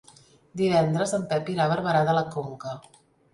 Divendres 0.61 1.13
en 1.17 1.25
Pep 1.33 1.51
irà 1.57 1.67
a 1.67 1.71
Barberà 1.75 2.01
de 2.09 2.17
la 2.21 2.25
Conca. 2.39 2.75